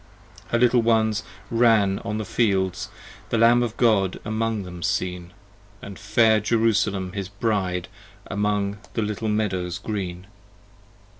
Her 0.47 0.57
Little 0.57 0.81
ones 0.81 1.21
ran 1.51 1.99
on 1.99 2.17
the 2.17 2.25
fields, 2.25 2.89
The 3.29 3.37
Lamb 3.37 3.61
of 3.61 3.77
God 3.77 4.19
among 4.25 4.63
them 4.63 4.81
seen, 4.81 5.31
And 5.79 5.99
fair 5.99 6.39
Jerusalem 6.39 7.11
his 7.13 7.29
Bride, 7.29 7.87
25 8.25 8.25
Among 8.33 8.77
the 8.95 9.03
little 9.03 9.29
meadows 9.29 9.77
green. 9.77 10.25